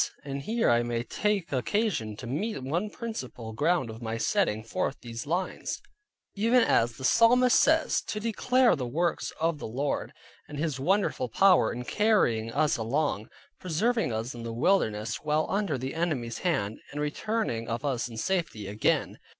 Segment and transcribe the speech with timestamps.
[0.25, 4.99] And here I may take occasion to mention one principal ground of my setting forth
[5.01, 5.79] these lines:
[6.33, 10.11] even as the psalmist says, to declare the works of the Lord,
[10.47, 13.29] and His wonderful power in carrying us along,
[13.59, 18.17] preserving us in the wilderness, while under the enemy's hand, and returning of us in
[18.17, 19.19] safety again.